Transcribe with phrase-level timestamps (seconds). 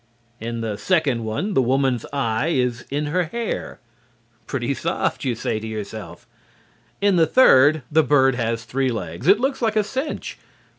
[0.39, 3.79] In the second one the woman's eye is in her hair.
[4.47, 6.25] Pretty soft, you say to yourself.
[7.01, 9.27] In the third the bird has three legs.
[9.27, 10.39] It looks like a cinch.